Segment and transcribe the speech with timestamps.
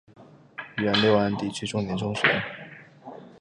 [0.77, 2.23] 原六安地区重点中学。